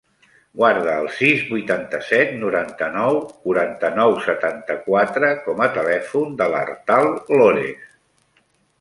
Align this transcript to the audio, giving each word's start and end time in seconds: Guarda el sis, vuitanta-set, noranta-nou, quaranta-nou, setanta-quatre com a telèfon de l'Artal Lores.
Guarda 0.59 0.93
el 1.01 1.09
sis, 1.17 1.43
vuitanta-set, 1.49 2.31
noranta-nou, 2.45 3.21
quaranta-nou, 3.45 4.15
setanta-quatre 4.31 5.33
com 5.47 5.65
a 5.67 5.71
telèfon 5.81 6.37
de 6.43 6.53
l'Artal 6.57 7.15
Lores. 7.41 7.91